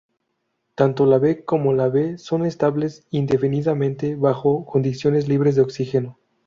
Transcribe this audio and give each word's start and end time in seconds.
Tanto 0.73 1.05
la 1.05 1.19
B 1.19 1.43
como 1.45 1.73
la 1.73 1.87
B 1.87 2.17
son 2.17 2.43
estables 2.43 3.05
indefinidamente 3.11 4.15
bajo 4.15 4.65
condiciones 4.65 5.27
libres 5.27 5.53
de 5.55 5.61
oxígeno. 5.61 6.17